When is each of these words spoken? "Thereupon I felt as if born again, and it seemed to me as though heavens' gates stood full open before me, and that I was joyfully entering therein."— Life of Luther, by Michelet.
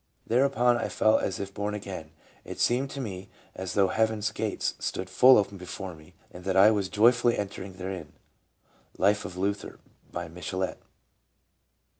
"Thereupon 0.31 0.77
I 0.77 0.89
felt 0.89 1.21
as 1.21 1.39
if 1.39 1.53
born 1.53 1.75
again, 1.75 2.05
and 2.43 2.51
it 2.53 2.59
seemed 2.59 2.89
to 2.89 2.99
me 2.99 3.29
as 3.53 3.75
though 3.75 3.89
heavens' 3.89 4.31
gates 4.31 4.73
stood 4.79 5.11
full 5.11 5.37
open 5.37 5.59
before 5.59 5.93
me, 5.93 6.15
and 6.31 6.43
that 6.43 6.57
I 6.57 6.71
was 6.71 6.89
joyfully 6.89 7.37
entering 7.37 7.73
therein."— 7.73 8.13
Life 8.97 9.25
of 9.25 9.37
Luther, 9.37 9.77
by 10.11 10.27
Michelet. 10.27 10.79